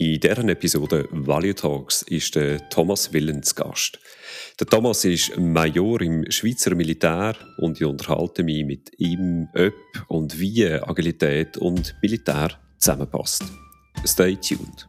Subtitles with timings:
[0.00, 3.98] In deren Episode Value Talks ist der Thomas Willens Gast.
[4.60, 9.74] Der Thomas ist Major im Schweizer Militär und ich unterhalte mich mit ihm, ob
[10.06, 13.42] und wie Agilität und Militär zusammenpasst.
[14.06, 14.88] Stay tuned.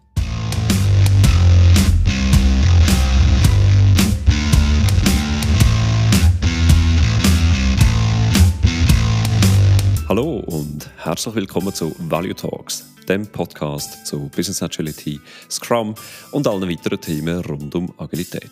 [10.07, 15.20] Hallo und herzlich willkommen zu Value Talks, dem Podcast zu Business Agility,
[15.50, 15.96] Scrum
[16.32, 18.52] und allen weiteren Themen rund um Agilität.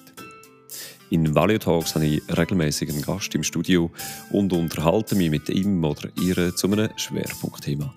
[1.12, 3.92] In Value Talks habe ich regelmäßig einen Gast im Studio
[4.32, 7.94] und unterhalte mich mit ihm oder ihr zu einem Schwerpunktthema.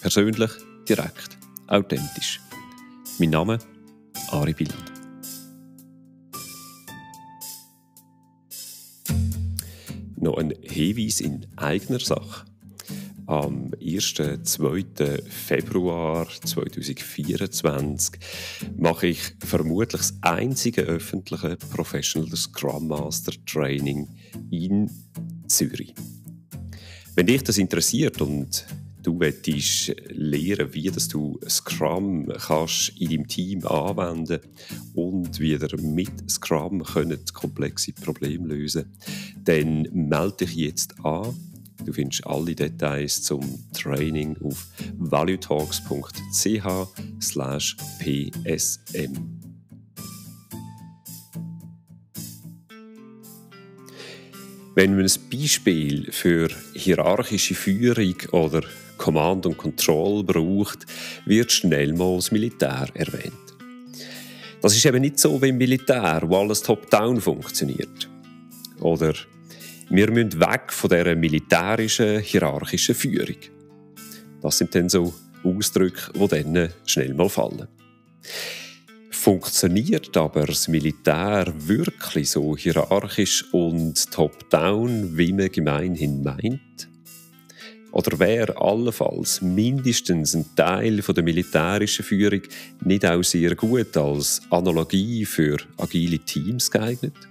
[0.00, 0.50] Persönlich,
[0.88, 1.36] direkt,
[1.68, 2.40] authentisch.
[3.18, 3.58] Mein Name
[4.30, 4.74] Ari Bild.
[10.16, 12.49] Noch ein Hinweis in eigener Sache.
[13.30, 14.14] Am 1.
[14.42, 14.84] 2.
[15.28, 18.18] Februar 2024
[18.76, 24.08] mache ich vermutlich das einzige öffentliche Professional Scrum Master Training
[24.50, 24.90] in
[25.46, 25.94] Zürich.
[27.14, 28.66] Wenn dich das interessiert und
[29.00, 34.40] du willst lernen, wie das du Scrum kannst in deinem Team anwenden
[34.94, 38.86] und wie ihr mit Scrum komplexe Probleme lösen
[39.44, 41.49] dann melde dich jetzt an
[41.84, 43.40] Du findest alle Details zum
[43.72, 44.66] Training auf
[44.98, 46.66] valuetalks.ch
[47.98, 49.40] psm.
[54.74, 58.62] Wenn man ein Beispiel für hierarchische Führung oder
[58.98, 60.86] Command und Control braucht,
[61.26, 63.34] wird schnell mal das Militär erwähnt.
[64.60, 68.08] Das ist eben nicht so wie im Militär, wo alles top-down funktioniert.
[68.80, 69.14] Oder
[69.90, 73.36] wir müssen weg von dieser militärischen, hierarchischen Führung.
[74.40, 77.66] Das sind dann so Ausdrücke, die dann schnell mal fallen.
[79.10, 86.88] Funktioniert aber das Militär wirklich so hierarchisch und top-down, wie man gemeinhin meint?
[87.92, 92.42] Oder wäre allenfalls mindestens ein Teil von der militärischen Führung
[92.84, 97.29] nicht auch sehr gut als Analogie für agile Teams geeignet?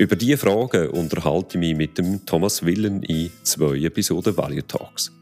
[0.00, 5.12] Über diese Fragen unterhalte ich mich mit dem Thomas Willen in zwei Episoden Value Talks.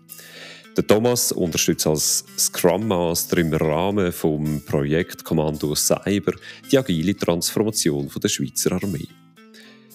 [0.76, 6.34] Der Thomas unterstützt als Scrum Master im Rahmen vom Projekt Kommando Cyber
[6.70, 9.08] die agile Transformation der Schweizer Armee.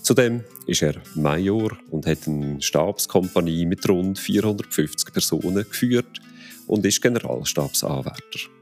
[0.01, 6.19] Zudem ist er Major und hat eine Stabskompanie mit rund 450 Personen geführt
[6.67, 8.52] und ist Generalstabsanwärter.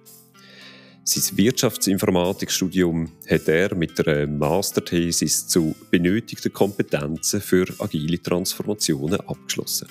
[1.04, 9.88] Sein Wirtschaftsinformatikstudium hat er mit einer Masterthesis zu benötigten Kompetenzen für agile Transformationen abgeschlossen.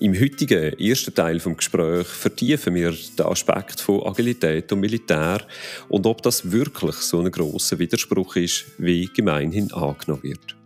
[0.00, 5.46] Im heutigen ersten Teil des Gesprächs vertiefen wir den Aspekt von Agilität und Militär
[5.88, 10.56] und ob das wirklich so ein grosser Widerspruch ist, wie gemeinhin angenommen wird.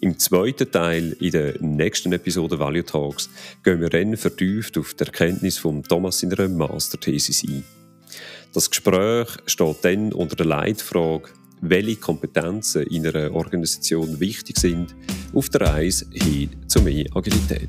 [0.00, 3.28] Im zweiten Teil, in der nächsten Episode Value Talks,
[3.64, 7.64] gehen wir dann vertieft auf die Erkenntnis von Thomas in einer Masterthesis ein.
[8.54, 11.30] Das Gespräch steht dann unter der Leitfrage,
[11.62, 14.94] welche Kompetenzen in einer Organisation wichtig sind,
[15.34, 17.68] auf der Reise hin zu mehr Agilität.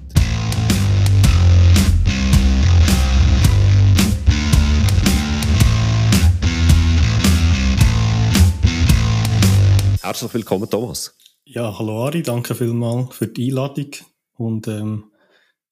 [10.04, 11.16] Herzlich willkommen, Thomas.
[11.52, 13.90] Ja, hallo Ari, danke vielmals für die Einladung
[14.38, 15.06] und ähm,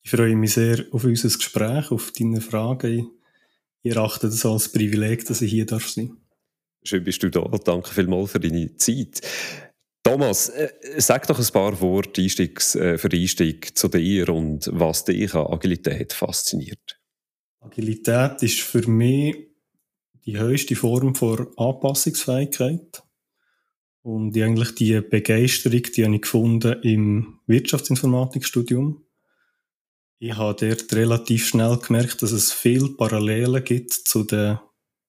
[0.01, 3.11] ich freue mich sehr auf unser Gespräch, auf deine Fragen.
[3.83, 6.17] Ich erachte das als Privileg, dass ich hier darf sein.
[6.83, 7.41] Schön bist du da.
[7.63, 9.21] Danke vielmals für deine Zeit.
[10.01, 15.05] Thomas, äh, sag doch ein paar Worte Einstiegs, äh, für Einstieg zu dir und was
[15.05, 16.99] dich an Agilität fasziniert.
[17.59, 19.35] Agilität ist für mich
[20.25, 23.03] die höchste Form von Anpassungsfähigkeit.
[24.07, 29.03] Und eigentlich die Begeisterung, die habe ich gefunden im Wirtschaftsinformatikstudium.
[30.19, 34.59] Ich habe dort relativ schnell gemerkt, dass es viele Parallelen gibt zu den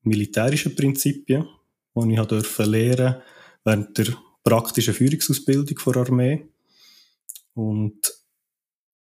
[0.02, 1.46] militärischen Prinzipien,
[1.94, 3.22] die ich durfte lernen
[3.62, 6.48] während der praktischen Führungsausbildung der Armee.
[7.54, 8.00] Und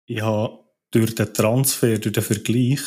[0.05, 0.59] ich habe
[0.91, 2.83] durch den Transfer, durch den Vergleich,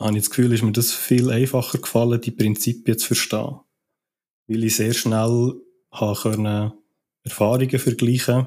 [0.00, 3.60] habe ich das Gefühl, ist mir das viel einfacher gefallen, die Prinzipien zu verstehen.
[4.46, 5.60] Weil ich sehr schnell
[5.98, 6.72] können
[7.22, 8.46] Erfahrungen vergleichen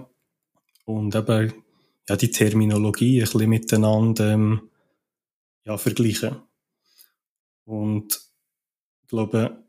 [0.86, 1.54] und eben
[2.08, 4.70] ja, die Terminologie ein bisschen miteinander ähm,
[5.66, 6.38] ja, vergleichen.
[7.66, 8.22] Und
[9.02, 9.64] ich glaube,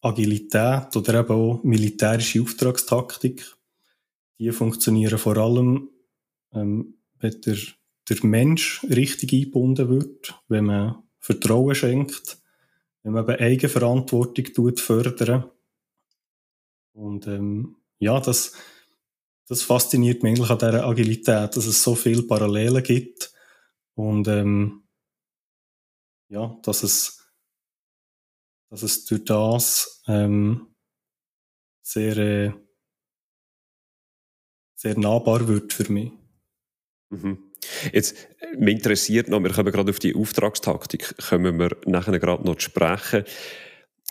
[0.00, 3.44] Agilität oder eben auch militärische Auftragstaktik,
[4.38, 5.90] die funktionieren vor allem,
[6.52, 7.56] ähm, wenn der
[8.08, 12.38] der Mensch richtig eingebunden wird, wenn man Vertrauen schenkt,
[13.02, 15.44] wenn man eben Eigenverantwortung tut, fördern.
[16.94, 18.54] Und ähm, ja, das,
[19.48, 23.32] das fasziniert mich eigentlich an dieser Agilität, dass es so viele Parallelen gibt
[23.94, 24.84] und ähm,
[26.28, 27.28] ja, dass es,
[28.70, 30.74] dass es durch das ähm,
[31.82, 32.52] sehr, äh,
[34.74, 36.12] sehr nahbar wird für mich.
[37.10, 37.38] Mhm.
[37.92, 38.16] Jetzt,
[38.56, 42.62] mich interessiert noch, wir kommen gerade auf die Auftragstaktik, kommen wir nachher gerade noch zu
[42.62, 43.24] sprechen.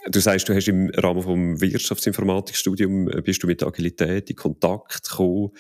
[0.10, 5.10] Du sagst, du hast im Rahmen vom Wirtschaftsinformatikstudium äh, bist du mit Agilität in Kontakt
[5.10, 5.52] gekommen.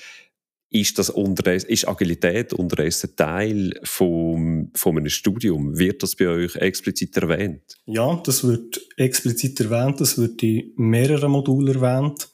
[0.69, 5.77] Ist, das unterdessen, ist Agilität unterdessen Teil vom, von einem Studium?
[5.77, 7.77] Wird das bei euch explizit erwähnt?
[7.85, 10.01] Ja, das wird explizit erwähnt.
[10.01, 12.29] Das wird in mehreren Modulen erwähnt.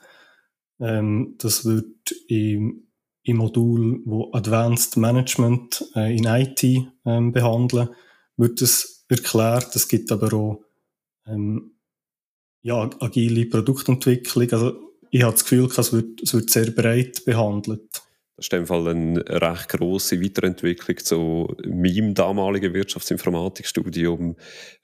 [0.79, 2.87] Ähm, das wird im,
[3.23, 6.63] im Modul, wo Advanced Management äh, in IT
[7.05, 7.89] ähm, behandeln,
[8.37, 9.75] wird das erklärt.
[9.75, 10.63] Es gibt aber auch
[11.27, 11.73] ähm,
[12.61, 14.51] ja, agile Produktentwicklung.
[14.51, 18.01] Also ich habe das Gefühl, es wird, es wird sehr breit behandelt.
[18.35, 24.37] Das ist in dem Fall eine recht grosse Weiterentwicklung zu meinem damaligen Wirtschaftsinformatikstudium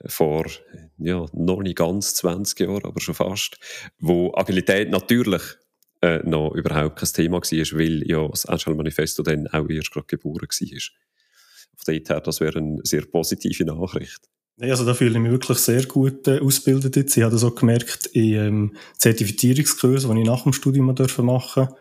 [0.06, 0.46] vor
[0.98, 3.58] ja, noch nicht ganz 20 Jahren, aber schon fast,
[3.98, 5.42] wo Agilität natürlich
[6.02, 10.08] äh, noch überhaupt kein Thema war, weil ja das Agile Manifesto dann auch erst gerade
[10.08, 10.80] geboren war.
[11.78, 14.30] Von daher, her, das wäre eine sehr positive Nachricht.
[14.58, 17.18] Nee, also da fühle ich mich wirklich sehr gut äh, ausgebildet jetzt.
[17.18, 21.76] Ich habe das auch gemerkt in ähm, Zertifizierungskursen, die ich nach dem Studium machen durfte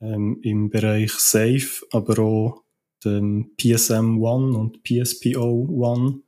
[0.00, 2.62] ähm, im Bereich Safe, aber auch
[3.04, 6.20] dem PSM One und PSPO One.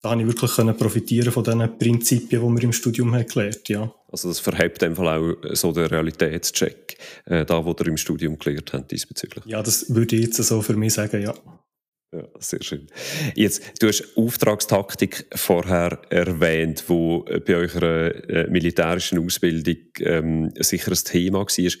[0.00, 3.68] Da habe ich wirklich können profitieren von diesen Prinzipien, die wir im Studium haben gelernt
[3.68, 3.92] ja.
[4.10, 8.72] Also das verhebt einfach auch so den Realitätscheck, äh, da wo ihr im Studium gelernt
[8.72, 9.44] habt diesbezüglich.
[9.46, 11.34] Ja, das würde ich jetzt so für mich sagen, ja.
[12.12, 12.88] Ja, sehr schön.
[13.34, 20.98] Jetzt, du hast Auftragstaktik vorher erwähnt, wo bei eurer äh, militärischen Ausbildung ähm, sicher ein
[21.04, 21.72] Thema war.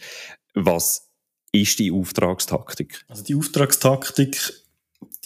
[0.54, 1.10] Was
[1.52, 3.04] ist die Auftragstaktik?
[3.08, 4.54] Also die Auftragstaktik,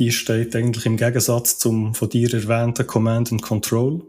[0.00, 4.02] die steht eigentlich im Gegensatz zum von dir erwähnten Command and Control.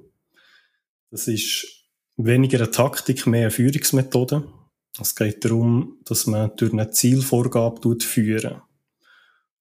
[1.12, 1.68] Das ist
[2.16, 4.52] weniger eine Taktik, mehr eine Führungsmethode.
[5.00, 8.64] Es geht darum, dass man durch eine Zielvorgabe führen.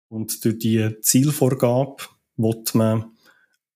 [0.09, 2.05] Und durch die Zielvorgabe
[2.37, 3.17] wird man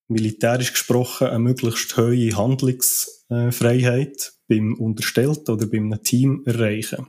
[0.08, 7.06] militärisch gesprochen eine möglichst hohe Handlungsfreiheit beim Unterstellten oder beim Team erreichen.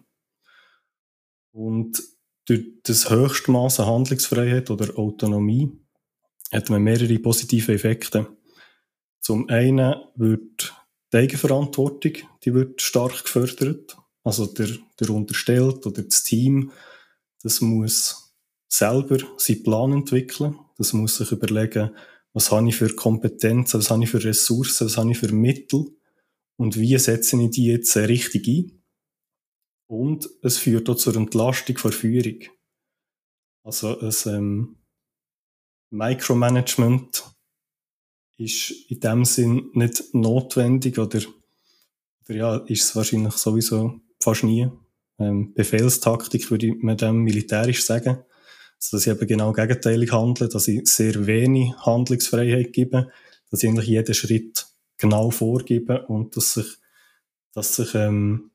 [1.52, 2.02] Und
[2.46, 5.72] durch das höchste Maß an Handlungsfreiheit oder Autonomie
[6.52, 8.28] hat man mehrere positive Effekte.
[9.20, 10.74] Zum einen wird
[11.14, 12.14] die Eigenverantwortung,
[12.44, 13.98] die wird stark gefördert.
[14.24, 14.68] Also der,
[15.00, 16.72] der unterstellt oder das Team,
[17.42, 18.31] das muss
[18.72, 20.58] selber seinen Plan entwickeln.
[20.78, 21.92] Das muss sich überlegen,
[22.34, 25.98] was habe ich für Kompetenzen, was habe ich für Ressourcen, was habe ich für Mittel
[26.58, 28.84] und wie setze ich die jetzt richtig ein.
[29.88, 32.40] Und es führt auch zur Entlastung der Führung.
[33.64, 34.76] Also ein ähm,
[35.90, 37.26] Micromanagement
[38.38, 41.20] ist in dem Sinn nicht notwendig oder,
[42.24, 44.70] oder ja, ist es wahrscheinlich sowieso fast nie.
[45.20, 48.24] Ähm, Befehlstaktik würde man dem militärisch sagen.
[48.90, 53.12] Dass ich eben genau gegenteilig handle, dass ich sehr wenig Handlungsfreiheit gebe,
[53.50, 56.78] dass ich eigentlich jeden Schritt genau vorgebe und dass sich,
[57.54, 58.52] dass sich ähm,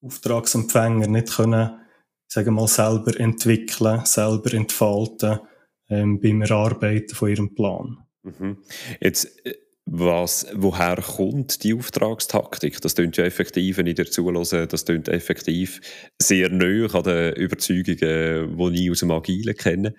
[0.00, 1.80] Auftragsempfänger nicht können,
[2.28, 5.40] sagen mal, selber entwickeln, selber entfalten
[5.88, 7.98] ähm, beim Erarbeiten von ihrem Plan.
[8.22, 8.58] Mhm.
[9.00, 9.54] Jetzt, äh,
[9.90, 12.80] was, woher kommt die Auftragstaktik?
[12.82, 15.80] Das klingt ja effektiv, wenn ich dir zulasse, das klingt effektiv
[16.20, 19.94] sehr neu an den Überzeugungen, die ich aus dem Agilen kenne.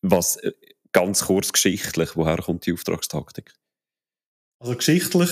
[0.00, 0.52] Was, äh,
[0.92, 3.52] ganz kurz geschichtlich, woher kommt die Auftragstaktik?
[4.60, 5.30] Also geschichtlich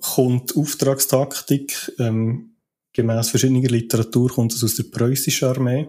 [0.00, 2.56] kommt die Auftragstaktik ähm,
[2.92, 5.88] gemäß verschiedener Literatur kommt es aus der preußischen Armee.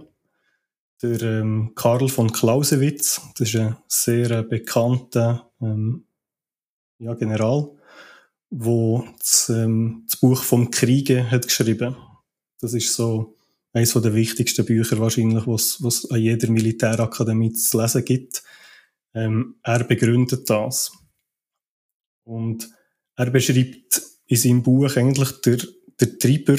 [1.01, 6.07] Der ähm, Karl von Clausewitz, das ist ein sehr äh, bekannter ähm,
[7.03, 7.69] ja, General,
[8.49, 11.95] wo das, ähm, das Buch vom Kriege hat geschrieben.
[12.61, 13.35] Das ist so
[13.73, 18.43] eines der wichtigsten Bücher wahrscheinlich, was was an jeder Militärakademie zu lesen gibt.
[19.13, 20.91] Ähm, er begründet das
[22.23, 22.69] und
[23.15, 25.57] er beschreibt in seinem Buch eigentlich der,
[25.99, 26.57] der Treiber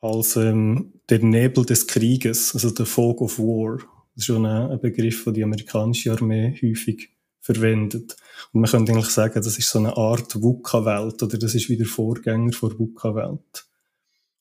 [0.00, 3.78] als ähm, der Nebel des Krieges, also der Fog of War.
[3.78, 7.15] Das ist schon ein, ein Begriff, den die amerikanische Armee häufig
[7.46, 8.16] verwendet.
[8.52, 11.76] Und man könnte eigentlich sagen, das ist so eine Art VUCA-Welt oder das ist wie
[11.76, 13.66] der Vorgänger der VUCA-Welt.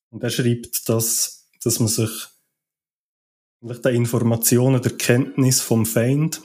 [0.09, 2.11] Und er schreibt, dass, dass man sich
[3.61, 6.41] der Informationen, der Kenntnis vom Feind,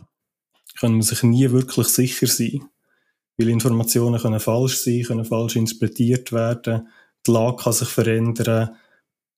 [0.78, 2.64] kann man sich nie wirklich sicher sein.
[3.36, 6.88] Weil Informationen können falsch sein, können falsch interpretiert werden,
[7.26, 8.76] die Lage kann sich verändern.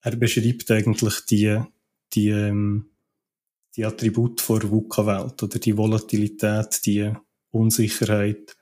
[0.00, 1.60] Er beschreibt eigentlich die,
[2.12, 2.91] die, ähm,
[3.76, 7.12] die Attribute der VUCA-Welt oder die Volatilität, die
[7.50, 8.56] Unsicherheit,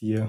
[0.00, 0.22] die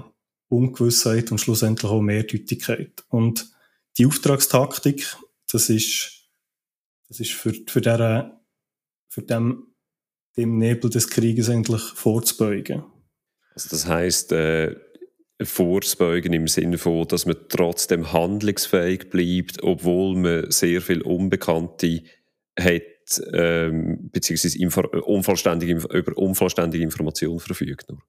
[0.48, 3.04] Ungewissheit und schlussendlich auch Mehrdeutigkeit.
[3.08, 3.50] Und
[3.98, 5.16] die Auftragstaktik,
[5.50, 6.30] das ist,
[7.08, 8.40] das ist für, für, der,
[9.08, 9.66] für dem,
[10.36, 12.84] dem Nebel des Krieges eigentlich vorzubeugen.
[13.54, 14.76] Also das heißt äh,
[15.42, 22.02] vorzubeugen im Sinne von, dass man trotzdem handlungsfähig bleibt, obwohl man sehr viel Unbekannte
[22.58, 22.82] hat,
[23.32, 24.58] ähm, beziehungsweise
[25.04, 27.88] unvollständige, über unvollständige Informationen verfügt.
[27.88, 28.02] Nur.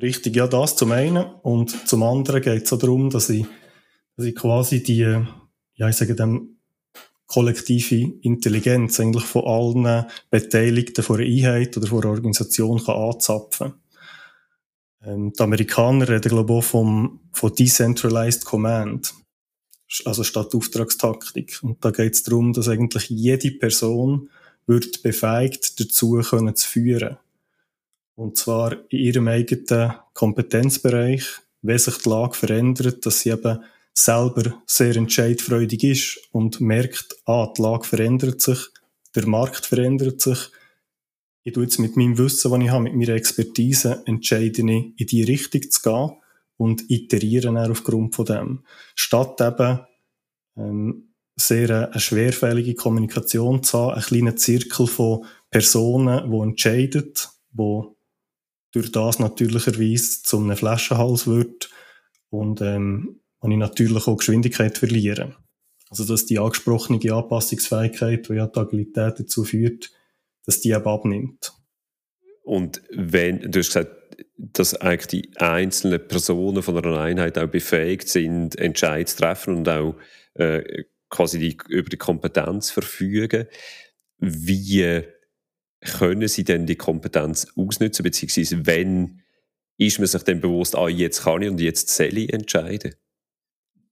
[0.00, 1.24] Richtig, ja, das zum einen.
[1.42, 3.44] Und zum anderen geht es auch darum, dass ich,
[4.16, 5.22] dass ich quasi die,
[5.74, 6.60] ja, ich sage dem,
[7.30, 13.74] kollektive Intelligenz eigentlich von allen Beteiligten von einer Einheit oder von einer Organisation kann anzapfen
[15.04, 19.14] ähm, Die Amerikaner reden, glaube ich, auch vom, von Decentralized Command,
[20.04, 21.58] also statt Auftragstaktik.
[21.62, 24.30] Und da geht es darum, dass eigentlich jede Person
[24.66, 27.16] wird befähigt, dazu können zu führen.
[28.14, 31.24] Und zwar in ihrem eigenen Kompetenzbereich,
[31.62, 37.52] wenn sich die Lage verändert, dass sie eben selber sehr entscheidfreudig ist und merkt, ah,
[37.56, 38.58] die Lage verändert sich,
[39.14, 40.38] der Markt verändert sich.
[41.42, 45.06] Ich tue jetzt mit meinem Wissen, das ich habe, mit meiner Expertise, entscheide ich, in
[45.06, 46.19] die Richtung zu gehen
[46.60, 48.64] und iteriere dann aufgrund von dem.
[48.94, 49.80] Statt eben,
[50.58, 57.14] ähm, sehr eine schwerfällige Kommunikation zu haben, einen kleinen Zirkel von Personen, die entscheiden,
[57.52, 57.82] die
[58.72, 61.70] durch das natürlicherweise zu einem Flaschenhals wird
[62.28, 65.34] und ähm, und ich natürlich auch Geschwindigkeit verliere.
[65.88, 69.90] Also dass die angesprochene Anpassungsfähigkeit, die ja die Agilität dazu führt,
[70.44, 71.54] dass die eben abnimmt.
[72.50, 73.92] Und wenn, du hast gesagt,
[74.36, 79.68] dass eigentlich die einzelnen Personen von einer Einheit auch befähigt sind, Entscheidungen zu treffen und
[79.68, 79.94] auch
[80.34, 83.46] äh, quasi die, über die Kompetenz verfügen.
[84.18, 85.04] Wie
[85.80, 89.22] können sie denn die Kompetenz ausnutzen, beziehungsweise wenn
[89.76, 92.96] ist man sich dann bewusst, ah, jetzt kann ich und jetzt soll ich entscheiden?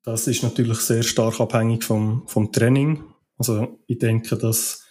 [0.03, 3.05] Das ist natürlich sehr stark abhängig vom, vom Training.
[3.37, 4.85] Also ich denke, dass,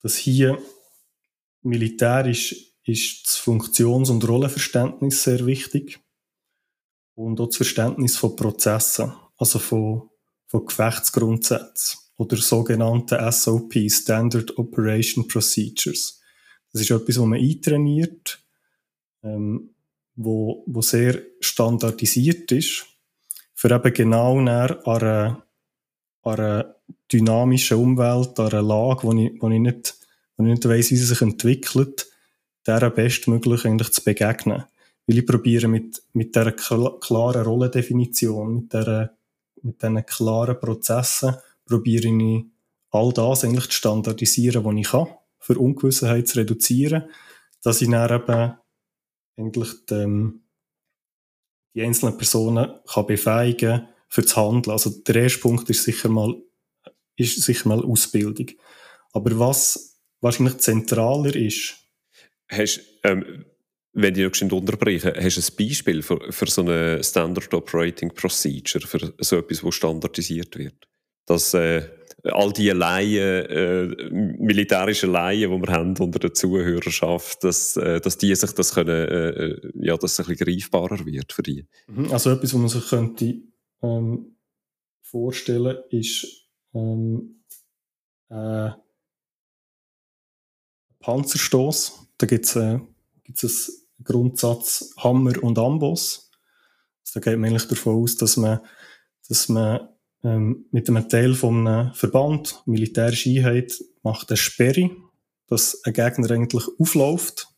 [0.00, 0.58] dass hier
[1.60, 6.00] militärisch ist das Funktions- und Rollenverständnis sehr wichtig.
[7.14, 10.10] Und auch das Verständnis von Prozessen, also von,
[10.46, 16.20] von Gefechtsgrundsätzen oder sogenannten SOP, Standard Operation Procedures.
[16.72, 18.38] Das ist etwas, was man eintrainiert,
[19.22, 19.74] ähm,
[20.14, 22.86] wo, wo sehr standardisiert ist
[23.54, 25.40] für eben genau an einer, an
[26.24, 26.76] einer
[27.12, 29.94] dynamischen Umwelt, an einer Lage, wo ich, wo ich nicht,
[30.36, 32.11] wo ich nicht weiss, wie sie sich entwickelt,
[32.66, 34.64] der bestmöglich eigentlich zu begegnen.
[35.06, 39.16] Weil ich probiere mit, mit dieser klaren Rollendefinition, mit dieser,
[39.62, 42.44] mit diesen klaren Prozessen, probiere ich
[42.90, 47.04] all das eigentlich zu standardisieren, was ich kann, für Ungewissheit zu reduzieren,
[47.62, 48.54] dass ich dann eben
[49.36, 50.42] eigentlich die, ähm,
[51.74, 54.72] die einzelnen Personen kann befähigen für das Handeln.
[54.72, 56.36] Also der erste Punkt ist sicher mal,
[57.16, 58.50] ist sicher mal Ausbildung.
[59.12, 61.81] Aber was wahrscheinlich zentraler ist,
[62.52, 63.44] hast, ähm,
[63.94, 68.86] wenn ich noch unterbreche, hast du ein Beispiel für, für so eine Standard Operating Procedure,
[68.86, 70.88] für so etwas, was standardisiert wird?
[71.26, 71.88] Dass äh,
[72.24, 78.16] all die Laien, äh, militärischen Laien, die wir haben unter der Zuhörerschaft, dass, äh, dass
[78.16, 81.66] die sich das können, äh, äh ja, dass es ein bisschen greifbarer wird für die.
[81.88, 82.12] Mhm.
[82.12, 83.34] Also etwas, was man sich könnte
[83.82, 84.36] ähm,
[85.02, 87.42] vorstellen, ist ähm,
[88.30, 88.70] äh,
[91.02, 92.06] Panzerstoß.
[92.18, 92.78] Da gibt es äh,
[93.24, 93.44] gibt's
[93.98, 96.30] einen Grundsatz Hammer und Amboss.
[97.00, 98.60] Also da geht man eigentlich davon aus, dass man,
[99.28, 99.88] dass man
[100.24, 104.90] ähm, mit einem Teil von einem Verband, militärische Einheit, macht eine Sperre,
[105.48, 107.48] dass ein Gegner eigentlich aufläuft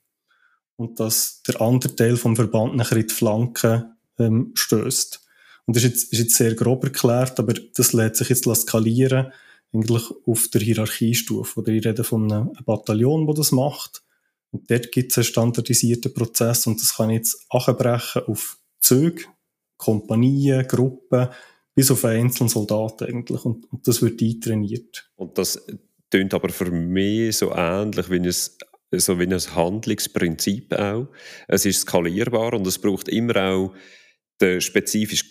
[0.76, 5.20] und dass der andere Teil vom Verband nachher in die Flanke ähm, stößt.
[5.66, 9.32] Und das ist jetzt, ist jetzt sehr grob erklärt, aber das lässt sich jetzt skalieren,
[9.74, 11.60] eigentlich auf der Hierarchiestufe.
[11.60, 14.02] Oder ich rede von einem Bataillon, das das macht.
[14.50, 19.24] Und dort gibt es einen standardisierten Prozess und das kann ich jetzt abbrechen auf Züge,
[19.76, 21.28] Kompanien, Gruppen,
[21.74, 23.44] bis auf einen einzelnen Soldat eigentlich.
[23.44, 25.10] Und, und das wird eintrainiert.
[25.16, 25.60] Und das
[26.08, 31.08] klingt aber für mich so ähnlich wie ein, so wie ein Handlungsprinzip auch.
[31.48, 33.74] Es ist skalierbar und es braucht immer auch
[34.40, 35.28] den spezifischen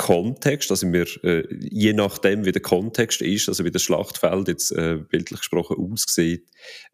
[0.00, 4.72] Kontext, also wir, äh, je nachdem, wie der Kontext ist, also wie das Schlachtfeld jetzt
[4.72, 6.48] äh, bildlich gesprochen aussieht,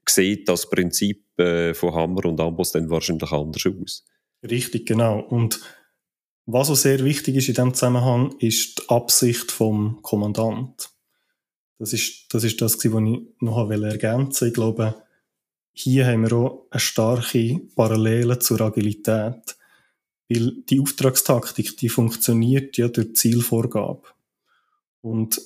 [0.09, 4.05] sieht das Prinzip äh, von Hammer und Amboss dann wahrscheinlich anders aus.
[4.43, 5.21] Richtig, genau.
[5.21, 5.61] Und
[6.47, 10.91] was auch sehr wichtig ist in diesem Zusammenhang, ist die Absicht vom Kommandant.
[11.79, 12.91] Das ist das, ist das was ich
[13.41, 14.47] noch ergänzen wollte.
[14.49, 14.95] Ich glaube,
[15.73, 19.56] hier haben wir auch eine starke Parallele zur Agilität.
[20.29, 24.03] Weil die Auftragstaktik, die funktioniert ja durch Zielvorgabe.
[25.01, 25.41] Und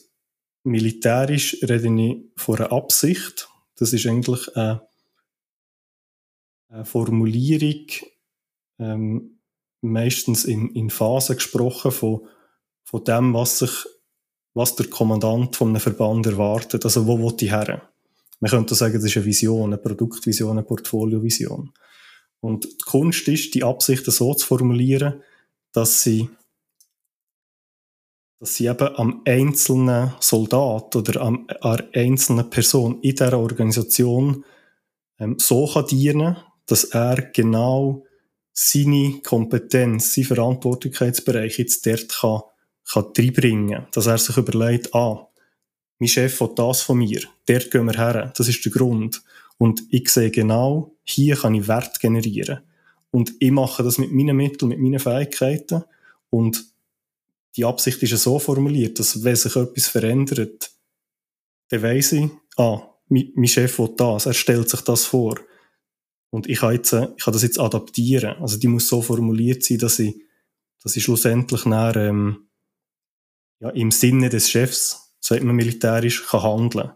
[0.64, 3.49] militärisch rede ich von einer Absicht.
[3.76, 4.82] Das ist eigentlich eine,
[6.68, 7.87] eine Formulierung,
[8.78, 9.38] ähm,
[9.82, 12.26] meistens in, in Phasen gesprochen von,
[12.84, 13.87] von dem, was sich,
[14.54, 16.84] was der Kommandant von einem Verband erwartet.
[16.84, 17.90] Also, wo will die her?
[18.40, 21.72] Man könnte sagen, das ist eine Vision, eine Produktvision, eine Portfoliovision.
[22.40, 25.23] Und die Kunst ist, die Absichten so zu formulieren,
[25.73, 26.30] dass sie,
[28.38, 34.44] dass sie eben am einzelnen Soldat oder am, an einzelnen Person in dieser Organisation
[35.18, 38.04] ähm, so kann dienen, dass er genau
[38.52, 42.42] seine Kompetenz, seinen Verantwortlichkeitsbereich jetzt dort kann,
[42.90, 43.87] kann reinbringen.
[43.92, 45.28] Dass er sich überlegt, ah,
[45.99, 49.23] mein Chef will das von mir, dort gehen wir her, das ist der Grund.
[49.61, 52.61] Und ich sehe genau, hier kann ich Wert generieren.
[53.11, 55.85] Und ich mache das mit meinen Mitteln, mit meinen Fähigkeiten.
[56.31, 56.64] Und
[57.57, 60.71] die Absicht ist ja so formuliert, dass wenn sich etwas verändert,
[61.69, 65.38] dann weiss ich, ah, mein, Chef will das, er stellt sich das vor.
[66.31, 68.37] Und ich kann, jetzt, ich kann das jetzt adaptieren.
[68.40, 70.14] Also die muss so formuliert sein, dass ich,
[70.83, 72.49] dass ich schlussendlich nach, ähm,
[73.59, 76.93] ja, im Sinne des Chefs, sagt man militärisch, kann handeln.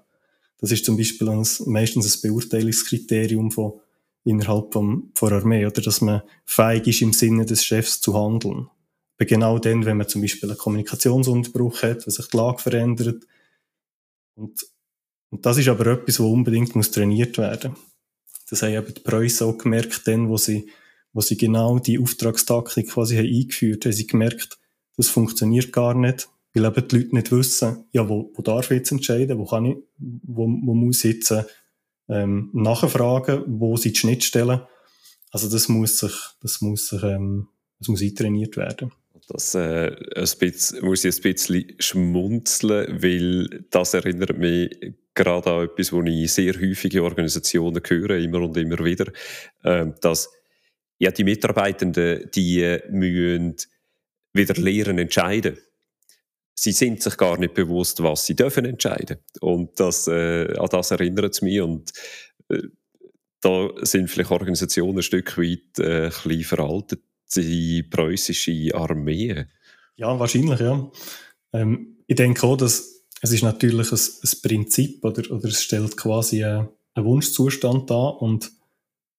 [0.59, 3.81] Das ist zum Beispiel ein, meistens ein Beurteilungskriterium von,
[4.25, 8.15] innerhalb vom, von der Armee, oder dass man fähig ist, im Sinne des Chefs zu
[8.15, 8.69] handeln.
[9.17, 13.25] Aber genau dann, wenn man zum Beispiel einen Kommunikationsunterbruch hat, wenn sich die Lage verändert.
[14.35, 14.67] Und,
[15.31, 17.77] und das ist aber etwas, was unbedingt muss trainiert werden
[18.51, 20.69] Das haben eben die Preußen auch gemerkt, dann, wo sie,
[21.13, 24.59] wo sie genau die Auftragstaktik quasi haben eingeführt haben, haben sie gemerkt,
[24.97, 26.29] das funktioniert gar nicht.
[26.55, 29.65] Weil eben die Leute nicht wissen, ja, wo, wo darf ich jetzt entscheiden, wo kann
[29.67, 31.35] ich, wo, wo muss ich jetzt
[32.09, 34.61] ähm, nachfragen, wo sind die Schnittstellen.
[35.31, 38.93] Also das muss sich, das muss sich, ähm, das muss eintrainiert werden.
[39.29, 45.65] Das äh, ein bisschen, muss ich ein bisschen schmunzeln, weil das erinnert mich gerade an
[45.65, 49.11] etwas, wo ich sehr häufige Organisationen höre, immer und immer wieder,
[49.63, 50.31] äh, dass
[50.99, 53.57] ja, die Mitarbeitenden, die müssen
[54.33, 55.59] wieder lernen entscheiden
[56.55, 59.19] sie sind sich gar nicht bewusst, was sie dürfen entscheiden.
[59.41, 61.61] Und das, äh, an das erinnert es mich.
[61.61, 61.93] Und
[62.49, 62.63] äh,
[63.41, 67.03] da sind vielleicht Organisationen ein Stück weit äh, ein bisschen veraltet,
[67.35, 69.47] die preußische Armee.
[69.97, 70.91] Ja, wahrscheinlich, ja.
[71.53, 75.97] Ähm, ich denke auch, dass es ist natürlich ein, ein Prinzip oder, oder es stellt
[75.97, 78.53] quasi einen, Wunschzustand dar und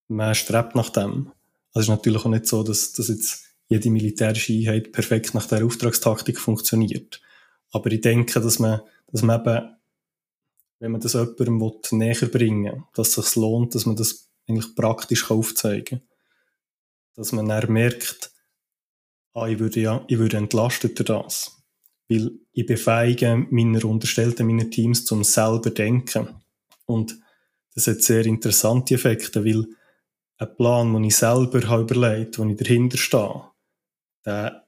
[0.08, 1.32] man strebt nach dem.
[1.74, 5.48] Also es ist natürlich auch nicht so, dass, dass jetzt jede militärische Einheit perfekt nach
[5.48, 7.20] der Auftragstaktik funktioniert.
[7.72, 9.76] Aber ich denke, dass man, dass man eben,
[10.80, 14.76] wenn man das jemandem näher bringen will, dass es sich lohnt, dass man das eigentlich
[14.76, 16.08] praktisch aufzeigen kann.
[17.16, 18.32] Dass man dann merkt,
[19.34, 21.64] ah, ich würde ja, ich würde entlastet durch das.
[22.08, 26.42] Weil ich befähige meine Unterstellten, meine Teams zum selber denken.
[26.86, 27.18] Und
[27.74, 29.66] das hat sehr interessante Effekte, weil
[30.38, 33.44] ein Plan, den ich selber habe überlegt, wo ich dahinter stehe,
[34.24, 34.66] da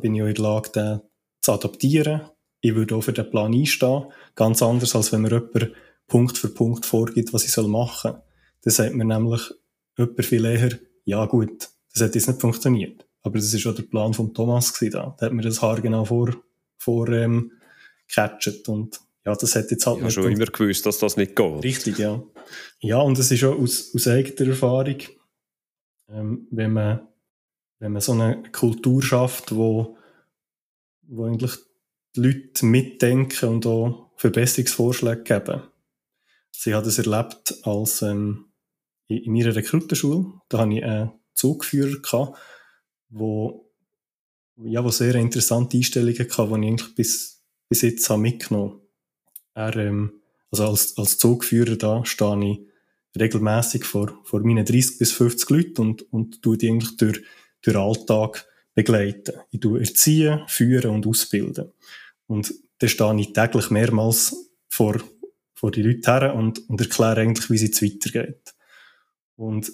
[0.00, 1.00] bin ich auch in der Lage, den
[1.40, 2.22] zu adaptieren,
[2.64, 4.04] ich würde auch für den Plan einstehen.
[4.34, 5.72] Ganz anders, als wenn mir jemand
[6.06, 8.22] Punkt für Punkt vorgibt, was ich machen soll.
[8.62, 9.42] Dann sagt mir nämlich
[9.98, 13.06] jemand viel eher, ja gut, das hat jetzt nicht funktioniert.
[13.20, 15.16] Aber das ist auch der Plan von Thomas gewesen, da.
[15.20, 16.34] Der hat mir das Haar genau vor,
[16.78, 17.52] vor, ähm,
[18.10, 18.66] catchet.
[18.66, 20.14] Und ja, das hat jetzt halt ich nicht.
[20.14, 21.64] schon immer gewusst, dass das nicht geht.
[21.64, 22.22] Richtig, ja.
[22.80, 25.00] Ja, und es ist auch aus, aus eigener Erfahrung,
[26.08, 27.08] ähm, wenn man,
[27.78, 29.98] wenn man so eine Kultur schafft, wo,
[31.02, 31.58] wo eigentlich
[32.16, 35.62] die Leute mitdenken und auch Verbesserungsvorschläge geben.
[36.50, 38.46] Sie hat es erlebt als ähm,
[39.08, 40.26] in meiner Rekrutenschule.
[40.48, 42.38] Da hatte ich einen Zugführer, gehabt,
[43.08, 43.70] wo,
[44.56, 48.80] ja, wo sehr interessante Einstellungen hatte, die ich eigentlich bis, bis jetzt habe mitgenommen
[49.54, 49.80] habe.
[49.80, 52.60] ähm, also als, als Zugführer da stehe ich
[53.20, 57.22] regelmäßig vor, vor meinen 30 bis 50 Leuten und, und tue die eigentlich durch,
[57.62, 59.34] durch den Alltag begleiten.
[59.50, 61.72] Ich tue erziehen, führen und ausbilden.
[62.26, 64.36] Und dann stehe ich täglich mehrmals
[64.68, 65.00] vor,
[65.54, 68.54] vor die Leute her und, und erkläre eigentlich, wie es jetzt weitergeht.
[69.36, 69.70] Und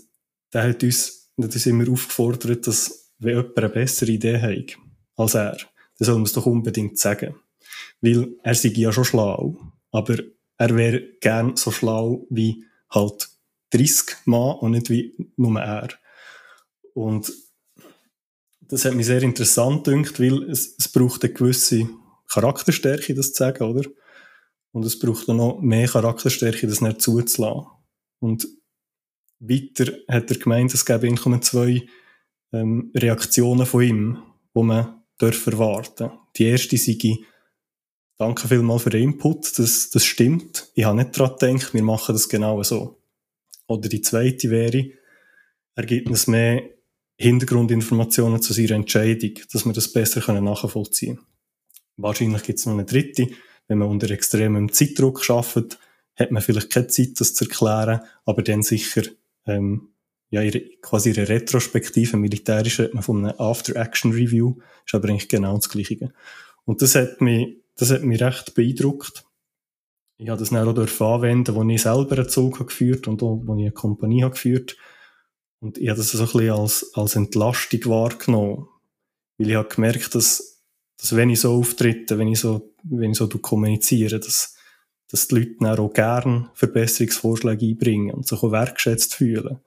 [0.52, 4.76] der hat uns, hat uns immer aufgefordert, dass, wenn jemand eine bessere Idee hat
[5.16, 5.56] als er,
[5.98, 7.34] dann soll man es doch unbedingt sagen.
[8.00, 9.58] Weil er sei ja schon schlau,
[9.92, 10.18] aber
[10.56, 13.28] er wäre gern so schlau wie halt
[13.70, 15.88] 30 Mann und nicht wie nur er.
[16.94, 17.32] Und
[18.62, 21.88] das hat mich sehr interessant gedacht, weil es, es braucht eine gewisse
[22.30, 23.88] Charakterstärke, das zu sagen, oder?
[24.72, 27.66] Und es braucht auch noch mehr Charakterstärke, das nicht zuzulassen.
[28.20, 28.46] Und
[29.40, 31.86] weiter hat er gemeint, es gäbe irgendwie zwei
[32.52, 34.22] ähm, Reaktionen von ihm,
[34.54, 37.18] die man darf erwarten Die erste sei,
[38.18, 40.70] danke vielmals für den Input, das, das stimmt.
[40.74, 43.02] Ich habe nicht daran gedacht, wir machen das genau so.
[43.66, 44.90] Oder die zweite wäre,
[45.74, 46.62] er gibt uns mehr
[47.16, 51.26] Hintergrundinformationen zu seiner Entscheidung, dass wir das besser nachvollziehen können.
[52.02, 53.28] Wahrscheinlich gibt es noch eine dritte.
[53.68, 55.78] Wenn man unter extremem Zeitdruck schafft,
[56.16, 59.02] hat man vielleicht keine Zeit, das zu erklären, aber dann sicher
[59.46, 59.90] ähm,
[60.30, 65.56] ja, ihre, quasi ihre Retrospektive militärische hat man von einem After-Action-Review, ist aber eigentlich genau
[65.56, 66.12] das Gleiche.
[66.64, 69.24] Und das hat mich, das hat mich recht beeindruckt.
[70.18, 73.40] Ich habe das dann auch anwenden, wo ich selber einen Zug habe geführt und auch,
[73.44, 74.76] wo ich eine Kompanie habe geführt.
[75.60, 78.68] Und ich habe das so ein bisschen als, als Entlastung wahrgenommen.
[79.38, 80.49] Weil ich habe gemerkt, dass,
[81.00, 84.56] dass wenn ich so auftrete, wenn ich so, wenn ich so kommuniziere, dass,
[85.10, 89.60] dass die Leute dann auch gerne Verbesserungsvorschläge einbringen und sich auch wertgeschätzt fühlen.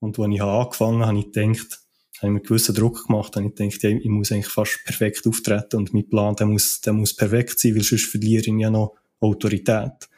[0.00, 1.80] Und als ich angefangen habe, habe ich gedacht,
[2.18, 5.26] habe ich mir gewissen Druck gemacht, habe ich gedacht, ja, ich muss eigentlich fast perfekt
[5.26, 8.70] auftreten und mein Plan, der muss, der muss perfekt sein, weil sonst verliere ich ja
[8.70, 10.08] noch Autorität.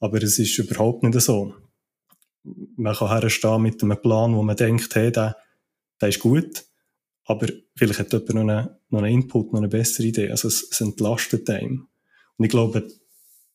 [0.00, 1.54] Aber es ist überhaupt nicht so.
[2.76, 5.36] Man kann herstehen mit einem Plan, wo man denkt, hey, der,
[6.00, 6.64] der ist gut,
[7.24, 10.30] aber vielleicht hat jemand noch einen, noch einen Input, noch eine bessere Idee.
[10.30, 11.88] Also es, es entlastet einem.
[12.36, 12.88] Und ich glaube,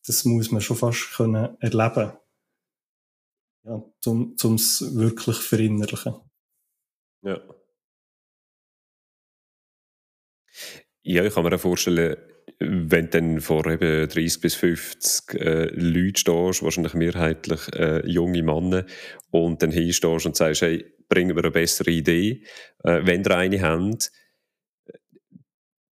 [0.06, 2.12] das muss man schon fast können erleben
[3.64, 6.14] ja, um es wirklich verinnerlichen.
[7.22, 7.40] Ja.
[11.04, 12.16] Ja, ich kann mir auch vorstellen,
[12.58, 18.42] wenn du dann vor eben 30 bis 50 äh, Leuten stehst, wahrscheinlich mehrheitlich äh, junge
[18.42, 18.84] Männer,
[19.30, 22.44] und dann hinstehst und sagst, hey, bringen wir eine bessere Idee,
[22.84, 24.10] äh, wenn ihr eine habt,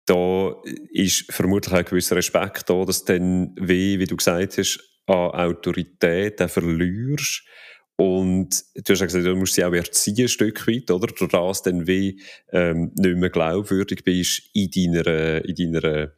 [0.06, 0.54] da
[0.90, 5.30] ist vermutlich auch ein gewisser Respekt da, dass dann, wie, wie du gesagt hast, an
[5.30, 7.42] Autorität verlierst.
[7.96, 11.08] Und du hast ja gesagt, du musst sie auch erziehen, ein Stück weit, oder?
[11.08, 16.12] Durch das dann wie ähm, nicht mehr glaubwürdig bist in deiner, in deiner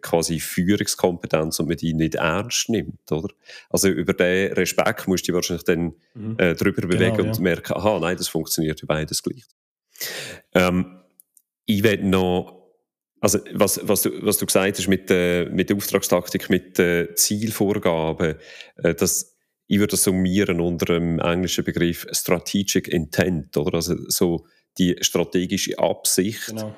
[0.00, 3.28] quasi Führungskompetenz und man die nicht ernst nimmt, oder?
[3.70, 6.36] Also über den Respekt musst du dich wahrscheinlich dann mhm.
[6.38, 7.30] äh, drüber genau, bewegen ja.
[7.30, 9.44] und merken, aha, nein, das funktioniert ja beides gleich.
[10.54, 11.00] Ähm,
[11.66, 12.56] ich werde noch
[13.20, 17.14] also, was, was, du, was du gesagt hast mit, äh, mit der Auftragstaktik, mit äh,
[17.14, 18.36] Zielvorgaben,
[18.76, 19.36] äh, das,
[19.66, 23.76] ich würde das summieren unter dem englischen Begriff Strategic Intent, oder?
[23.76, 24.46] Also, so
[24.78, 26.76] die strategische Absicht, genau.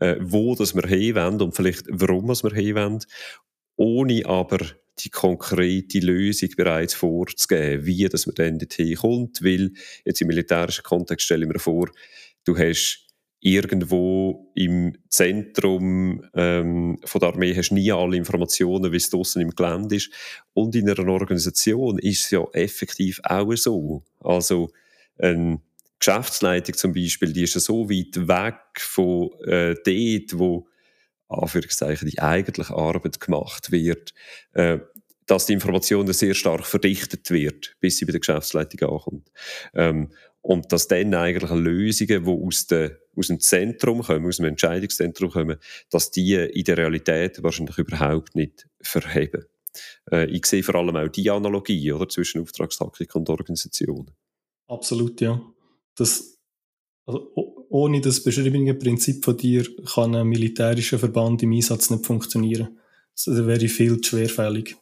[0.00, 3.06] Äh, wo das wir hinwenden und vielleicht warum das wir hinwenden,
[3.76, 4.58] ohne aber
[4.98, 9.70] die konkrete Lösung bereits vorzugeben, wie dass man dann dorthin kommt, weil
[10.04, 11.90] jetzt im militärischen Kontext stelle ich mir vor,
[12.44, 13.06] du hast
[13.40, 19.50] irgendwo im Zentrum ähm, von der Armee hast nie alle Informationen, wie es draussen im
[19.50, 20.10] Gelände ist.
[20.52, 24.04] Und in einer Organisation ist es ja effektiv auch so.
[24.20, 24.70] Also
[25.18, 25.60] eine
[26.00, 30.68] Geschäftsleitung zum Beispiel, die ist ja so weit weg von äh, dort, wo
[31.28, 34.12] Anführungszeichen die eigentliche Arbeit gemacht wird,
[34.52, 34.78] äh,
[35.26, 39.30] dass die Information sehr stark verdichtet wird, bis sie bei der Geschäftsleitung ankommt.
[39.74, 40.10] Ähm,
[40.42, 45.30] und dass dann eigentlich Lösungen, die aus, der, aus dem Zentrum kommen, aus dem Entscheidungszentrum
[45.30, 45.58] kommen,
[45.90, 49.44] dass die in der Realität wahrscheinlich überhaupt nicht verheben.
[50.10, 54.10] Äh, ich sehe vor allem auch die Analogie oder, zwischen Auftragstaktik und Organisation.
[54.66, 55.40] Absolut, ja.
[56.00, 56.38] Das,
[57.06, 57.32] also,
[57.68, 62.78] ohne das beschriebene Prinzip von dir kann ein militärischer Verband im Einsatz nicht funktionieren.
[63.14, 64.76] Das wäre viel zu schwerfällig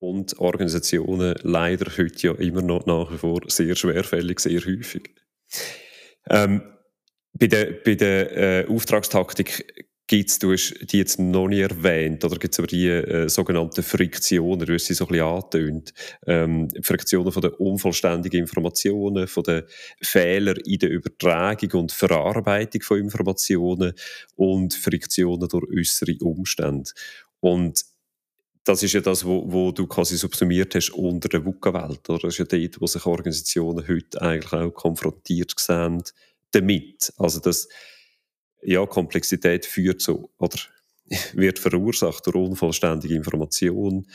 [0.00, 5.10] und Organisationen leider heute ja immer noch nach wie vor sehr schwerfällig, sehr häufig.
[6.28, 6.62] Ähm,
[7.32, 12.24] bei der, bei der äh, Auftragstaktik gibt es, du hast die jetzt noch nie erwähnt,
[12.24, 15.94] oder gibt es aber die äh, sogenannten Friktionen, du hast sie so ein bisschen angetönt,
[16.26, 19.62] ähm, Friktionen von den unvollständigen Informationen, von den
[20.02, 23.92] Fehlern in der Übertragung und Verarbeitung von Informationen
[24.34, 26.90] und Friktionen durch äußere Umstände.
[27.40, 27.84] Und
[28.64, 32.00] das ist ja das, wo, wo du quasi subsumiert hast unter der VUCA-Welt.
[32.04, 36.02] Das ist ja dort, wo sich Organisationen heute eigentlich auch konfrontiert sehen
[36.52, 37.12] damit.
[37.16, 37.68] Also das,
[38.62, 40.58] ja, Komplexität führt so, oder
[41.34, 44.06] wird verursacht durch unvollständige Information,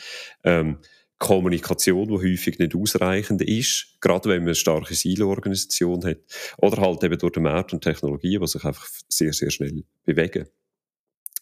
[0.42, 0.78] ähm,
[1.18, 6.18] Kommunikation, die häufig nicht ausreichend ist, gerade wenn man eine starke Silo-Organisation hat,
[6.58, 10.48] oder halt eben durch den Markt und Technologien, die sich einfach sehr, sehr schnell bewegen.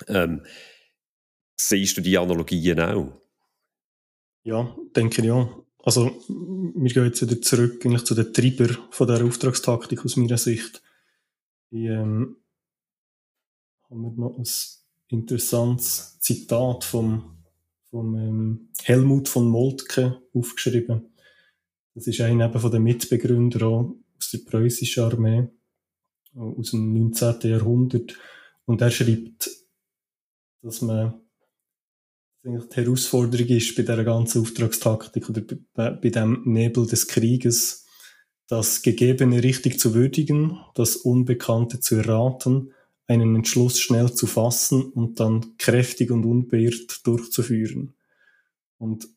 [0.08, 0.44] Ähm,
[1.56, 3.20] siehst du die Analogien auch?
[4.44, 5.48] Ja, denke ich ja.
[5.84, 10.38] Also, wir gehen jetzt wieder zurück eigentlich zu den Treiber von der Auftragstaktik aus meiner
[10.38, 10.82] Sicht.
[11.70, 12.36] Ich, ähm,
[13.92, 14.48] haben wir noch ein
[15.08, 17.36] interessantes Zitat vom,
[17.90, 21.12] vom ähm, Helmut von Moltke aufgeschrieben.
[21.94, 25.48] Das ist einer eben von den Mitbegründern aus der preußischen Armee
[26.34, 27.50] aus dem 19.
[27.50, 28.16] Jahrhundert.
[28.64, 29.50] Und er schreibt,
[30.62, 31.20] dass man
[32.44, 35.42] dass die Herausforderung ist bei dieser ganzen Auftragstaktik oder
[35.74, 37.86] bei, bei dem Nebel des Krieges,
[38.48, 42.72] das Gegebene richtig zu würdigen, das Unbekannte zu erraten,
[43.12, 47.94] einen Entschluss schnell zu fassen und dann kräftig und unbeirrt durchzuführen.
[48.78, 49.08] Und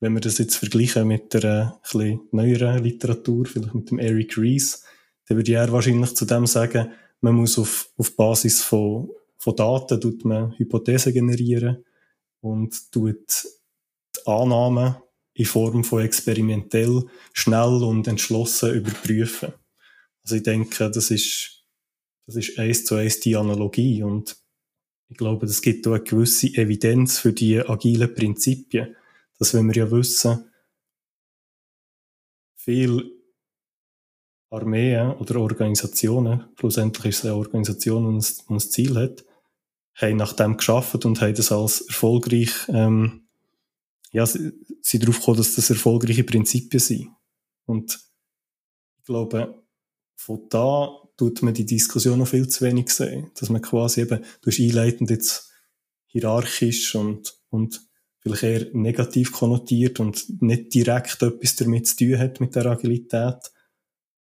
[0.00, 4.84] wenn wir das jetzt vergleichen mit der äh, neueren Literatur, vielleicht mit dem Eric Rees,
[5.26, 6.90] dann würde er wahrscheinlich zu dem sagen,
[7.20, 11.84] man muss auf, auf Basis von, von Daten tut man Hypothesen generieren
[12.40, 13.46] und tut
[14.16, 14.96] die Annahmen
[15.34, 19.54] in Form von experimentell schnell und entschlossen überprüfen.
[20.22, 21.53] Also ich denke, das ist,
[22.26, 24.36] das ist eins zu eins die Analogie und
[25.08, 28.96] ich glaube, das gibt auch eine gewisse Evidenz für die agilen Prinzipien,
[29.38, 30.50] dass wenn wir ja wissen,
[32.56, 33.12] viel
[34.50, 39.24] Armeen oder Organisationen, schlussendlich ist es eine Organisation, die ein, Ziel hat,
[39.94, 43.28] haben nach dem geschafft und haben das als erfolgreich, ähm,
[44.12, 47.10] ja, sie, sind darauf gekommen, dass das erfolgreiche Prinzipien sind.
[47.66, 47.98] Und
[48.98, 49.62] ich glaube,
[50.14, 54.24] von da tut man die Diskussion noch viel zu wenig sehen, dass man quasi eben,
[54.40, 55.50] du hast einleitend jetzt
[56.06, 57.80] hierarchisch und, und
[58.20, 63.52] vielleicht eher negativ konnotiert und nicht direkt etwas damit zu tun hat mit der Agilität,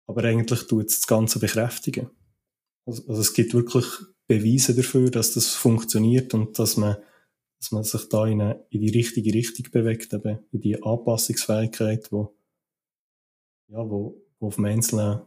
[0.08, 2.10] aber eigentlich tut es das Ganze bekräftigen.
[2.86, 3.86] Also, also, es gibt wirklich
[4.28, 6.98] Beweise dafür, dass das funktioniert und dass man,
[7.60, 12.12] dass man sich da in, eine, in die richtige Richtung bewegt, eben in die Anpassungsfähigkeit,
[12.12, 12.36] wo,
[13.68, 15.22] ja, wo, wo auf dem Einzelnen,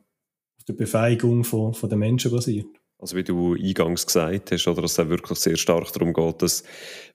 [0.68, 2.66] der Befähigung von, von den Menschen basiert.
[2.98, 6.62] Also wie du eingangs gesagt hast, oder dass es wirklich sehr stark darum geht, dass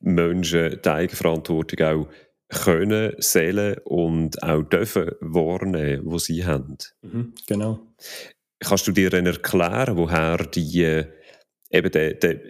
[0.02, 2.08] Menschen die Eigenverantwortung auch
[2.50, 6.78] können, Seelen und auch dürfen wahrnehmen, wo sie haben.
[7.02, 7.80] Mhm, genau.
[8.60, 11.04] Kannst du dir dann erklären, woher die
[11.70, 12.42] eben der, der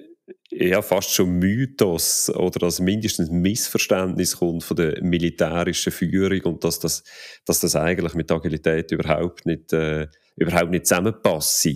[0.50, 6.80] ja, fast schon Mythos oder das mindestens Missverständnis kommt von der militärischen Führung und dass
[6.80, 7.04] das,
[7.46, 10.08] dass das eigentlich mit Agilität überhaupt nicht, äh,
[10.38, 11.68] überhaupt nicht zusammenpasst.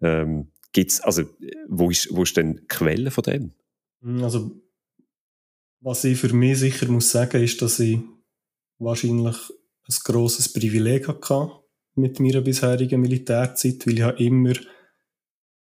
[0.00, 1.24] Ähm, gibt's, also,
[1.68, 3.52] wo ist, wo ist denn die Quelle von dem?
[4.22, 4.52] Also
[5.80, 8.00] was ich für mich sicher muss sagen, ist, dass ich
[8.78, 9.36] wahrscheinlich
[9.88, 11.52] ein grosses Privileg hatte
[11.94, 14.54] mit meiner bisherigen Militärzeit, weil ich immer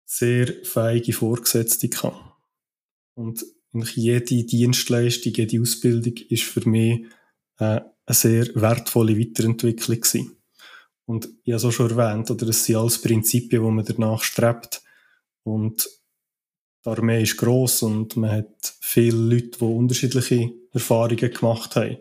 [0.04, 2.14] sehr feige Vorgesetzte hatte.
[3.14, 7.06] Und jede Dienstleistung, jede Ausbildung ist für mich
[7.58, 10.37] äh, eine sehr wertvolle Weiterentwicklung gewesen.
[11.06, 14.22] Und ich habe es auch schon erwähnt, oder es sind alles Prinzipien, die man danach
[14.22, 14.82] strebt.
[15.42, 15.88] Und
[16.84, 21.98] die Armee ist gross und man hat viele Leute, die unterschiedliche Erfahrungen gemacht haben.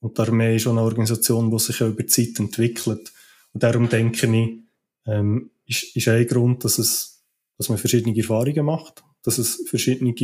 [0.00, 3.12] Und die Armee ist auch eine Organisation, die sich ja über die Zeit entwickelt.
[3.52, 4.58] Und darum denke ich,
[5.06, 7.22] ähm, ist, ist ein Grund, dass, es,
[7.56, 10.14] dass man verschiedene Erfahrungen macht, dass es verschiedene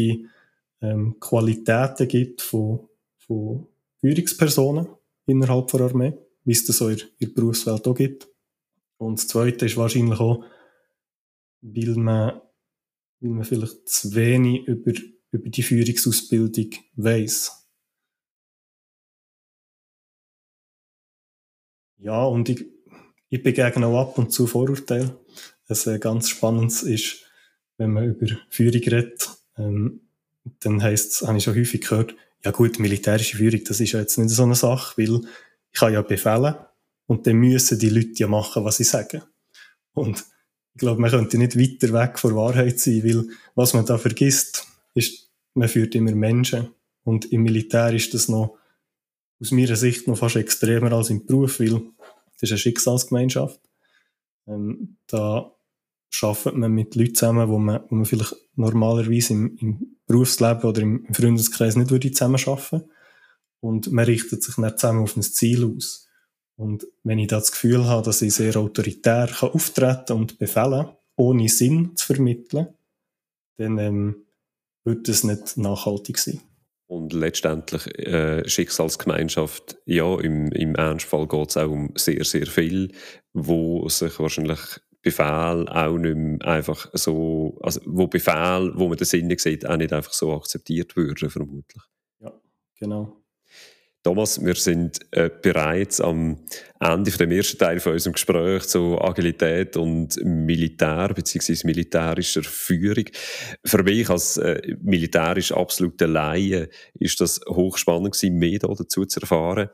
[0.81, 2.89] ähm, Qualitäten gibt von,
[3.19, 3.67] von
[4.01, 4.89] Führungspersonen
[5.27, 6.15] innerhalb der Armee,
[6.49, 8.27] wie es das auch in der Berufswelt auch gibt.
[8.97, 10.43] Und das Zweite ist wahrscheinlich auch,
[11.61, 12.41] weil man
[13.21, 14.93] weil man vielleicht zu wenig über,
[15.33, 17.69] über die Führungsausbildung weiß.
[21.99, 22.65] Ja, und ich,
[23.29, 25.13] ich begegne auch ab und zu Vorurteilen.
[25.69, 27.27] Ein ganz spannendes ist,
[27.77, 30.09] wenn man über Führung redet, ähm,
[30.61, 34.01] dann heisst es, habe ich schon häufig gehört, ja gut, militärische Führung, das ist ja
[34.01, 35.21] jetzt nicht so eine Sache, weil
[35.79, 36.55] kann ja befehlen
[37.07, 39.23] und dann müssen die Leute ja machen, was ich sage.
[39.95, 40.25] Und
[40.75, 44.67] ich glaube, man könnte nicht weiter weg von Wahrheit sein, weil was man da vergisst,
[44.95, 46.69] ist, man führt immer Menschen.
[47.05, 48.59] Und im Militär ist das noch
[49.41, 53.61] aus meiner Sicht noch fast extremer als im Beruf, weil das ist eine Schicksalsgemeinschaft.
[54.47, 55.53] Ähm, da
[56.23, 60.83] arbeitet man mit Leuten zusammen, wo man, wo man vielleicht normalerweise im, im Berufsleben oder
[60.83, 62.91] im, Freundeskreis nicht würde zusammen arbeiten.
[63.61, 66.09] Und man richtet sich nicht zusammen auf ein Ziel aus.
[66.57, 71.49] Und wenn ich das Gefühl habe, dass ich sehr autoritär kann auftreten und befehlen, ohne
[71.49, 72.69] Sinn zu vermitteln,
[73.59, 74.27] dann ähm,
[74.85, 76.41] wird das nicht nachhaltig sein.
[76.87, 82.93] Und letztendlich äh, Schicksalsgemeinschaft, ja, im, im Ernstfall geht es auch um sehr, sehr viel,
[83.35, 89.05] wo sich wahrscheinlich Befehl auch nicht mehr einfach so, also wo Befehl, wo man den
[89.05, 91.83] Sinn sieht, auch nicht einfach so akzeptiert würden, vermutlich.
[92.21, 92.33] Ja,
[92.79, 93.17] genau.
[94.09, 96.39] Thomas, wir sind äh, bereits am
[96.81, 101.67] Ende von dem ersten Teil von unserem Gespräch zu Agilität und Militär bzw.
[101.67, 103.05] militärischer Führung.
[103.67, 109.69] Für mich als äh, militärisch absolute Laie ist das hochspannend gewesen, mehr dazu zu erfahren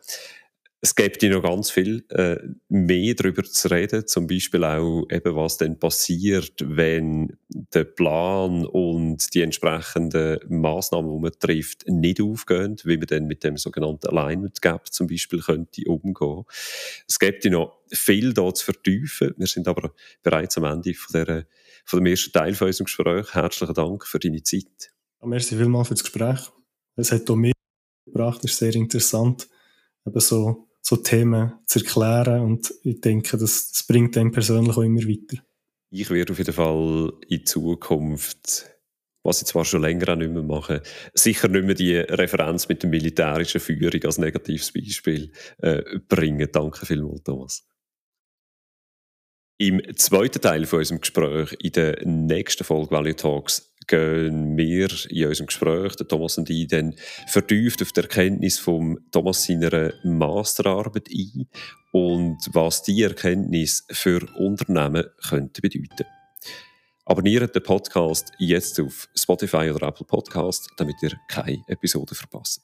[0.84, 2.36] es gibt noch ganz viel äh,
[2.68, 9.32] mehr darüber zu reden, zum Beispiel auch eben, was denn passiert, wenn der Plan und
[9.32, 14.60] die entsprechenden Maßnahmen, die man trifft, nicht aufgehen, wie man dann mit dem sogenannten Alignment
[14.60, 16.44] Gap zum Beispiel könnte umgehen.
[17.08, 19.32] Es gibt noch viel da zu vertiefen.
[19.38, 21.46] Wir sind aber bereits am Ende von, der,
[21.86, 23.32] von dem ersten Teil von unserem Gespräch.
[23.32, 24.92] Herzlichen Dank für deine Zeit.
[25.22, 26.40] Ja, merci vielmals für das Gespräch.
[26.96, 27.54] Es hat auch mehr
[28.04, 29.48] gebracht, ist sehr interessant.
[30.06, 32.42] Eben so so Themen zu erklären.
[32.42, 35.42] Und ich denke, das, das bringt einem persönlich auch immer weiter.
[35.90, 38.66] Ich werde auf jeden Fall in Zukunft,
[39.22, 40.82] was ich zwar schon länger auch nicht mehr mache,
[41.14, 46.48] sicher nicht mehr die Referenz mit der militärischen Führung als negatives Beispiel äh, bringen.
[46.52, 47.66] Danke vielmals, Thomas.
[49.56, 55.26] Im zweiten Teil von unserem Gespräch, in der nächsten Folge Value Talks, gehen wir in
[55.26, 56.94] unserem Gespräch, der Thomas und ich, dann
[57.26, 61.48] vertieft auf die Erkenntnis von Thomas seiner Masterarbeit ein
[61.92, 66.04] und was die Erkenntnis für Unternehmen könnte bedeuten.
[67.06, 72.62] Abonniert den Podcast jetzt auf Spotify oder Apple Podcast, damit ihr keine Episode verpasst.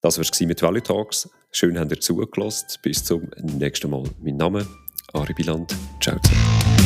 [0.00, 1.28] Das war es mit Value Talks.
[1.50, 2.66] Schön, habt ihr zugelassen.
[2.82, 4.04] Bis zum nächsten Mal.
[4.20, 4.66] Mein Name
[5.14, 5.74] Ari Biland.
[6.00, 6.83] Ciao zusammen.